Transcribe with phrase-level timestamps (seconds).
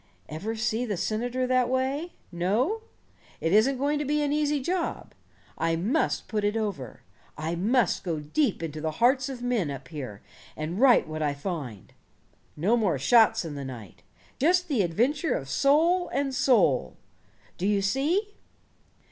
[0.27, 2.13] Ever see the senator that way?
[2.31, 2.81] No?
[3.39, 5.13] It isn't going to be an easy job.
[5.59, 7.03] I must put it over.
[7.37, 10.23] I must go deep into the hearts of men, up here,
[10.57, 11.93] and write what I find.
[12.57, 14.01] No more shots in the night.
[14.39, 16.97] Just the adventure of soul and soul.
[17.59, 18.33] Do you see?